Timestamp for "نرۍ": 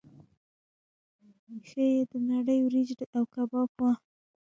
2.27-2.59